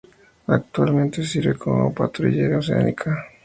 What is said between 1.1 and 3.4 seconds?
sirve como patrullera oceánica.